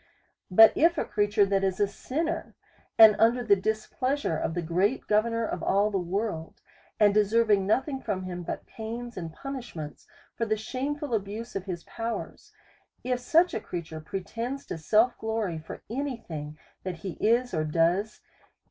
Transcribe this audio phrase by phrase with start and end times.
[0.49, 2.55] But if a creature that is a sinner,
[2.97, 6.59] and under the dis pleasure of the great governor of all the world,
[6.99, 11.65] and deserving nothing from him, but pains and punish ments for the shameful abuse of
[11.65, 12.51] his powers;
[13.03, 17.63] if such a creature pretends to self glory for any thing that he i.s, or
[17.63, 18.49] docs, he ca!